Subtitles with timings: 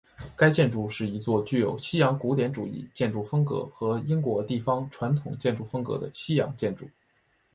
[0.35, 6.89] 该建筑是一座具有西洋古典主义建筑风格和英国地方传统建筑风格的西洋建筑。